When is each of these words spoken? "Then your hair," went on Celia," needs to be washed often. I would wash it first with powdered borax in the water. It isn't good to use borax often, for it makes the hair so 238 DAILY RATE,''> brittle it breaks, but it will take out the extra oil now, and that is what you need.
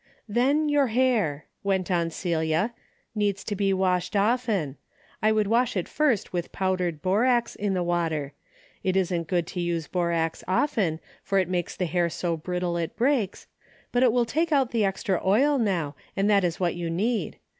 "Then 0.41 0.67
your 0.67 0.87
hair," 0.87 1.45
went 1.61 1.91
on 1.91 2.09
Celia," 2.09 2.73
needs 3.15 3.43
to 3.43 3.55
be 3.55 3.71
washed 3.71 4.15
often. 4.15 4.77
I 5.21 5.31
would 5.31 5.45
wash 5.45 5.77
it 5.77 5.87
first 5.87 6.33
with 6.33 6.51
powdered 6.51 7.03
borax 7.03 7.55
in 7.55 7.75
the 7.75 7.83
water. 7.83 8.33
It 8.83 8.97
isn't 8.97 9.27
good 9.27 9.45
to 9.45 9.59
use 9.59 9.87
borax 9.87 10.43
often, 10.47 10.99
for 11.21 11.37
it 11.37 11.47
makes 11.47 11.75
the 11.75 11.85
hair 11.85 12.09
so 12.09 12.35
238 12.35 12.39
DAILY 12.41 12.41
RATE,''> 12.41 12.45
brittle 12.47 12.77
it 12.77 12.97
breaks, 13.19 13.47
but 13.91 14.01
it 14.01 14.11
will 14.11 14.25
take 14.25 14.51
out 14.51 14.71
the 14.71 14.83
extra 14.83 15.21
oil 15.23 15.59
now, 15.59 15.95
and 16.17 16.27
that 16.27 16.43
is 16.43 16.59
what 16.59 16.73
you 16.73 16.89
need. 16.89 17.37